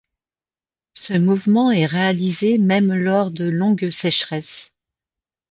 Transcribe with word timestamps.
Ce 0.95 1.13
mouvement 1.13 1.69
est 1.69 1.85
réalisé 1.85 2.57
même 2.57 2.91
lors 2.91 3.29
de 3.29 3.45
longues 3.45 3.91
sécheresses. 3.91 4.73